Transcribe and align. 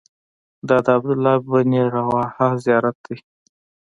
دا 0.67 0.77
د 0.85 0.87
عبدالله 0.97 1.35
بن 1.49 1.71
رواحه 1.95 2.47
زیارت 2.63 2.97
دی. 3.05 3.17